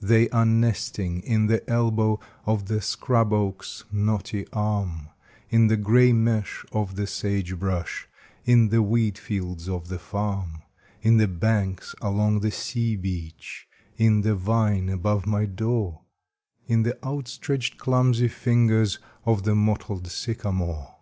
[0.00, 5.08] They are nesting in the elbow Of the scrub oak's knotty arm,
[5.50, 8.06] In the gray mesh of the sage brush,
[8.44, 10.62] In the wheat fields of the farm;
[11.02, 13.66] In the banks along the sea beach,
[13.96, 16.02] In the vine above my door,
[16.68, 20.94] In the outstretched clumsy fingers Of the mottled sycamore.